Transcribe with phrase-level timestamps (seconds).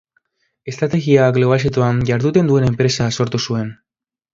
[0.73, 3.75] Estrategia globalizatuan jarduten duen enpresa sortu zuen.